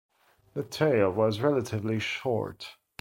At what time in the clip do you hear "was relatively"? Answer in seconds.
1.11-1.99